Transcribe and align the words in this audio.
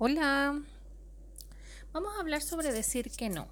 Hola, 0.00 0.56
vamos 1.92 2.14
a 2.16 2.20
hablar 2.20 2.40
sobre 2.40 2.70
decir 2.70 3.10
que 3.10 3.28
no. 3.28 3.48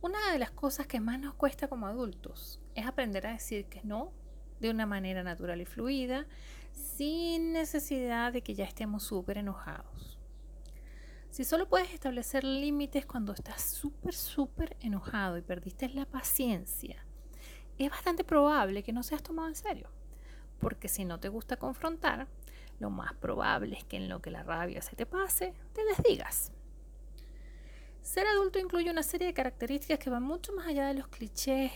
Una 0.00 0.32
de 0.32 0.38
las 0.38 0.50
cosas 0.50 0.86
que 0.86 1.00
más 1.00 1.20
nos 1.20 1.34
cuesta 1.34 1.68
como 1.68 1.86
adultos 1.86 2.60
es 2.74 2.86
aprender 2.86 3.26
a 3.26 3.32
decir 3.32 3.66
que 3.66 3.82
no 3.84 4.10
de 4.58 4.70
una 4.70 4.86
manera 4.86 5.22
natural 5.22 5.60
y 5.60 5.66
fluida, 5.66 6.26
sin 6.72 7.52
necesidad 7.52 8.32
de 8.32 8.40
que 8.40 8.54
ya 8.54 8.64
estemos 8.64 9.02
súper 9.02 9.36
enojados. 9.36 10.18
Si 11.28 11.44
solo 11.44 11.68
puedes 11.68 11.92
establecer 11.92 12.42
límites 12.42 13.04
cuando 13.04 13.34
estás 13.34 13.60
súper, 13.60 14.14
súper 14.14 14.78
enojado 14.80 15.36
y 15.36 15.42
perdiste 15.42 15.90
la 15.90 16.06
paciencia, 16.06 17.04
es 17.76 17.90
bastante 17.90 18.24
probable 18.24 18.82
que 18.82 18.94
no 18.94 19.02
seas 19.02 19.22
tomado 19.22 19.48
en 19.48 19.56
serio. 19.56 19.90
Porque 20.58 20.88
si 20.88 21.04
no 21.04 21.20
te 21.20 21.28
gusta 21.28 21.58
confrontar, 21.58 22.28
lo 22.78 22.90
más 22.90 23.14
probable 23.14 23.76
es 23.76 23.84
que 23.84 23.96
en 23.96 24.08
lo 24.08 24.20
que 24.20 24.30
la 24.30 24.42
rabia 24.42 24.82
se 24.82 24.94
te 24.94 25.06
pase, 25.06 25.52
te 25.72 25.84
desdigas. 25.84 26.52
Ser 28.02 28.26
adulto 28.26 28.58
incluye 28.58 28.90
una 28.90 29.02
serie 29.02 29.26
de 29.26 29.34
características 29.34 29.98
que 29.98 30.10
van 30.10 30.22
mucho 30.22 30.52
más 30.52 30.66
allá 30.66 30.86
de 30.86 30.94
los 30.94 31.08
clichés 31.08 31.72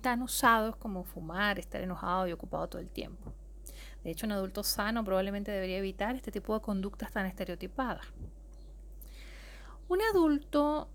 tan 0.00 0.22
usados 0.22 0.76
como 0.76 1.04
fumar, 1.04 1.58
estar 1.58 1.82
enojado 1.82 2.26
y 2.26 2.32
ocupado 2.32 2.68
todo 2.68 2.80
el 2.80 2.90
tiempo. 2.90 3.32
De 4.02 4.10
hecho, 4.10 4.24
un 4.24 4.32
adulto 4.32 4.62
sano 4.62 5.04
probablemente 5.04 5.50
debería 5.50 5.76
evitar 5.76 6.16
este 6.16 6.32
tipo 6.32 6.54
de 6.54 6.62
conductas 6.62 7.12
tan 7.12 7.26
estereotipadas. 7.26 8.06
Un 9.88 10.00
adulto 10.00 10.88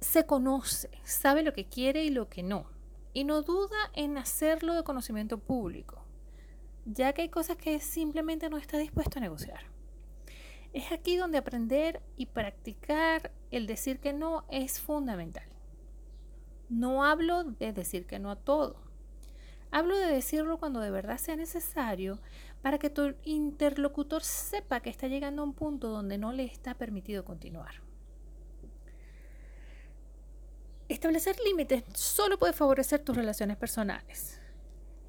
se 0.00 0.26
conoce, 0.26 0.90
sabe 1.04 1.42
lo 1.42 1.52
que 1.52 1.66
quiere 1.66 2.04
y 2.04 2.10
lo 2.10 2.28
que 2.28 2.42
no, 2.42 2.66
y 3.12 3.24
no 3.24 3.42
duda 3.42 3.76
en 3.92 4.18
hacerlo 4.18 4.74
de 4.74 4.82
conocimiento 4.82 5.38
público 5.38 6.03
ya 6.84 7.12
que 7.12 7.22
hay 7.22 7.28
cosas 7.28 7.56
que 7.56 7.80
simplemente 7.80 8.48
no 8.48 8.58
está 8.58 8.78
dispuesto 8.78 9.18
a 9.18 9.22
negociar. 9.22 9.60
Es 10.72 10.92
aquí 10.92 11.16
donde 11.16 11.38
aprender 11.38 12.02
y 12.16 12.26
practicar 12.26 13.32
el 13.50 13.66
decir 13.66 14.00
que 14.00 14.12
no 14.12 14.44
es 14.50 14.80
fundamental. 14.80 15.44
No 16.68 17.04
hablo 17.04 17.44
de 17.44 17.72
decir 17.72 18.06
que 18.06 18.18
no 18.18 18.30
a 18.30 18.36
todo. 18.36 18.82
Hablo 19.70 19.96
de 19.96 20.06
decirlo 20.06 20.58
cuando 20.58 20.80
de 20.80 20.90
verdad 20.90 21.18
sea 21.18 21.36
necesario 21.36 22.20
para 22.62 22.78
que 22.78 22.90
tu 22.90 23.14
interlocutor 23.24 24.22
sepa 24.22 24.80
que 24.80 24.90
está 24.90 25.06
llegando 25.06 25.42
a 25.42 25.44
un 25.44 25.54
punto 25.54 25.88
donde 25.88 26.18
no 26.18 26.32
le 26.32 26.44
está 26.44 26.74
permitido 26.74 27.24
continuar. 27.24 27.82
Establecer 30.88 31.36
límites 31.44 31.84
solo 31.94 32.38
puede 32.38 32.52
favorecer 32.52 33.00
tus 33.00 33.16
relaciones 33.16 33.56
personales 33.56 34.40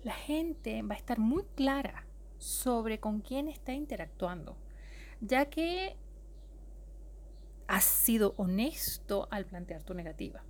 la 0.05 0.13
gente 0.13 0.83
va 0.83 0.93
a 0.93 0.97
estar 0.99 1.17
muy 1.17 1.43
clara 1.55 2.05
sobre 2.37 2.99
con 2.99 3.21
quién 3.21 3.47
está 3.47 3.73
interactuando, 3.73 4.55
ya 5.19 5.49
que 5.49 5.95
has 7.67 7.85
sido 7.85 8.35
honesto 8.37 9.27
al 9.31 9.45
plantear 9.45 9.81
tu 9.81 9.95
negativa. 9.95 10.43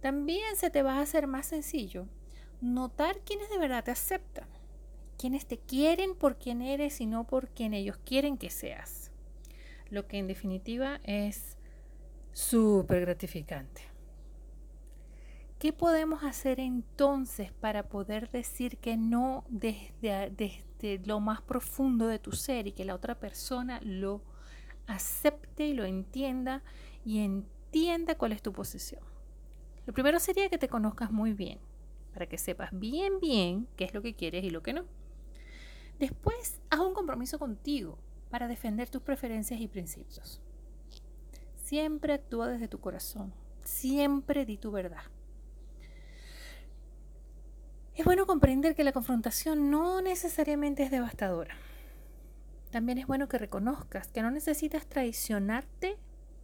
También 0.00 0.56
se 0.56 0.68
te 0.68 0.82
va 0.82 0.98
a 0.98 1.02
hacer 1.02 1.28
más 1.28 1.46
sencillo 1.46 2.08
notar 2.60 3.20
quiénes 3.20 3.48
de 3.50 3.58
verdad 3.58 3.84
te 3.84 3.92
aceptan, 3.92 4.48
quienes 5.16 5.46
te 5.46 5.58
quieren 5.58 6.16
por 6.16 6.38
quien 6.38 6.62
eres 6.62 7.00
y 7.00 7.06
no 7.06 7.24
por 7.24 7.50
quien 7.50 7.72
ellos 7.72 7.98
quieren 8.04 8.36
que 8.36 8.50
seas, 8.50 9.12
lo 9.90 10.08
que 10.08 10.18
en 10.18 10.26
definitiva 10.26 11.00
es 11.04 11.56
súper 12.32 13.02
gratificante. 13.02 13.95
¿Qué 15.58 15.72
podemos 15.72 16.22
hacer 16.22 16.60
entonces 16.60 17.50
para 17.50 17.88
poder 17.88 18.30
decir 18.30 18.76
que 18.76 18.98
no 18.98 19.44
desde, 19.48 20.62
lo 21.06 21.18
más 21.18 21.40
profundo 21.40 22.06
de 22.08 22.18
tu 22.18 22.32
ser 22.32 22.66
y 22.66 22.72
que 22.72 22.84
la 22.84 22.94
otra 22.94 23.18
persona 23.18 23.80
lo 23.82 24.22
acepte 24.86 25.66
y 25.66 25.72
lo 25.72 25.84
entienda 25.86 26.62
y 27.06 27.20
entienda 27.20 28.18
cuál 28.18 28.32
es 28.32 28.42
tu 28.42 28.52
posición? 28.52 29.00
Lo 29.86 29.94
primero 29.94 30.20
sería 30.20 30.50
que 30.50 30.58
te 30.58 30.68
conozcas 30.68 31.10
muy 31.10 31.32
bien, 31.32 31.58
para 32.12 32.26
que 32.26 32.36
sepas 32.36 32.68
bien, 32.72 33.18
bien 33.18 33.66
qué 33.76 33.84
es 33.84 33.94
lo 33.94 34.02
que 34.02 34.14
quieres 34.14 34.44
y 34.44 34.50
lo 34.50 34.62
que 34.62 34.74
no. 34.74 34.84
Después, 35.98 36.60
haz 36.68 36.80
un 36.80 36.92
compromiso 36.92 37.38
contigo 37.38 37.96
para 38.28 38.46
defender 38.46 38.90
tus 38.90 39.00
preferencias 39.00 39.58
y 39.58 39.68
principios. 39.68 40.42
Siempre 41.54 42.12
actúa 42.12 42.48
desde 42.48 42.68
tu 42.68 42.78
corazón, 42.78 43.32
siempre 43.62 44.44
di 44.44 44.58
tu 44.58 44.70
verdad. 44.70 45.15
Es 47.96 48.04
bueno 48.04 48.26
comprender 48.26 48.74
que 48.74 48.84
la 48.84 48.92
confrontación 48.92 49.70
no 49.70 50.02
necesariamente 50.02 50.82
es 50.82 50.90
devastadora. 50.90 51.56
También 52.70 52.98
es 52.98 53.06
bueno 53.06 53.26
que 53.26 53.38
reconozcas 53.38 54.08
que 54.08 54.20
no 54.20 54.30
necesitas 54.30 54.86
traicionarte 54.86 55.96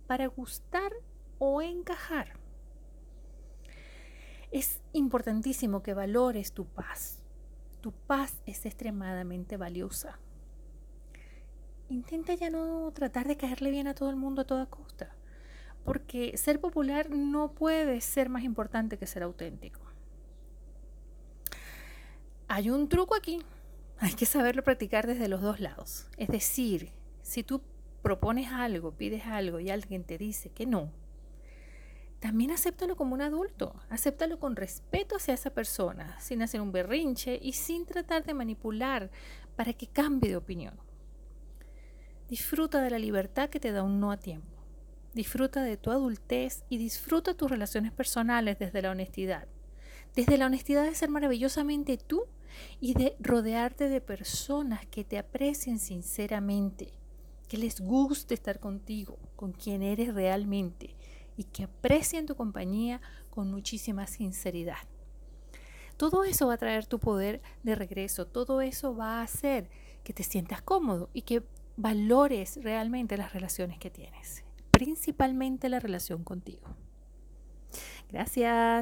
para 0.06 0.26
gustar 0.28 0.90
o 1.38 1.60
encajar. 1.60 2.38
Es 4.50 4.80
importantísimo 4.94 5.82
que 5.82 5.92
valores 5.92 6.54
tu 6.54 6.64
paz. 6.64 7.22
Tu 7.82 7.92
paz 7.92 8.40
es 8.46 8.64
extremadamente 8.64 9.58
valiosa. 9.58 10.18
Intenta 11.90 12.32
ya 12.32 12.48
no 12.48 12.90
tratar 12.94 13.28
de 13.28 13.36
caerle 13.36 13.70
bien 13.70 13.88
a 13.88 13.94
todo 13.94 14.08
el 14.08 14.16
mundo 14.16 14.40
a 14.40 14.46
toda 14.46 14.64
costa, 14.64 15.14
porque 15.84 16.34
ser 16.38 16.62
popular 16.62 17.10
no 17.10 17.52
puede 17.52 18.00
ser 18.00 18.30
más 18.30 18.42
importante 18.42 18.96
que 18.96 19.06
ser 19.06 19.22
auténtico 19.22 19.91
hay 22.52 22.68
un 22.68 22.86
truco 22.86 23.14
aquí. 23.14 23.40
Hay 23.98 24.12
que 24.12 24.26
saberlo 24.26 24.62
practicar 24.62 25.06
desde 25.06 25.26
los 25.26 25.40
dos 25.40 25.58
lados. 25.58 26.06
Es 26.18 26.28
decir, 26.28 26.90
si 27.22 27.42
tú 27.42 27.62
propones 28.02 28.52
algo, 28.52 28.92
pides 28.92 29.24
algo 29.24 29.58
y 29.58 29.70
alguien 29.70 30.04
te 30.04 30.18
dice 30.18 30.50
que 30.50 30.66
no, 30.66 30.92
también 32.20 32.50
acéptalo 32.50 32.94
como 32.94 33.14
un 33.14 33.22
adulto. 33.22 33.74
Acéptalo 33.88 34.38
con 34.38 34.54
respeto 34.54 35.16
hacia 35.16 35.32
esa 35.32 35.48
persona, 35.48 36.20
sin 36.20 36.42
hacer 36.42 36.60
un 36.60 36.72
berrinche 36.72 37.38
y 37.40 37.54
sin 37.54 37.86
tratar 37.86 38.22
de 38.24 38.34
manipular 38.34 39.10
para 39.56 39.72
que 39.72 39.86
cambie 39.86 40.28
de 40.28 40.36
opinión. 40.36 40.78
Disfruta 42.28 42.82
de 42.82 42.90
la 42.90 42.98
libertad 42.98 43.48
que 43.48 43.60
te 43.60 43.72
da 43.72 43.82
un 43.82 43.98
no 43.98 44.12
a 44.12 44.18
tiempo. 44.18 44.62
Disfruta 45.14 45.62
de 45.62 45.78
tu 45.78 45.90
adultez 45.90 46.64
y 46.68 46.76
disfruta 46.76 47.34
tus 47.34 47.50
relaciones 47.50 47.92
personales 47.92 48.58
desde 48.58 48.82
la 48.82 48.90
honestidad. 48.90 49.48
Desde 50.14 50.36
la 50.36 50.46
honestidad 50.46 50.84
de 50.84 50.94
ser 50.94 51.08
maravillosamente 51.08 51.96
tú 51.96 52.24
y 52.80 52.94
de 52.94 53.16
rodearte 53.18 53.88
de 53.88 54.00
personas 54.00 54.86
que 54.86 55.04
te 55.04 55.18
aprecien 55.18 55.78
sinceramente, 55.78 56.92
que 57.48 57.56
les 57.56 57.80
guste 57.80 58.34
estar 58.34 58.60
contigo, 58.60 59.18
con 59.36 59.52
quien 59.52 59.82
eres 59.82 60.14
realmente 60.14 60.96
y 61.36 61.44
que 61.44 61.64
aprecien 61.64 62.26
tu 62.26 62.36
compañía 62.36 63.00
con 63.30 63.50
muchísima 63.50 64.06
sinceridad. 64.06 64.76
Todo 65.96 66.24
eso 66.24 66.46
va 66.46 66.54
a 66.54 66.58
traer 66.58 66.86
tu 66.86 66.98
poder 66.98 67.40
de 67.62 67.74
regreso, 67.74 68.26
todo 68.26 68.60
eso 68.60 68.94
va 68.94 69.20
a 69.20 69.22
hacer 69.22 69.70
que 70.04 70.12
te 70.12 70.24
sientas 70.24 70.60
cómodo 70.60 71.10
y 71.12 71.22
que 71.22 71.42
valores 71.76 72.58
realmente 72.62 73.16
las 73.16 73.32
relaciones 73.32 73.78
que 73.78 73.90
tienes, 73.90 74.44
principalmente 74.70 75.68
la 75.68 75.80
relación 75.80 76.24
contigo. 76.24 76.76
Gracias. 78.10 78.62